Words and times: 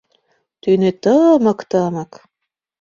Тӱнӧ 0.61 0.91
тымык-тымык. 1.03 2.11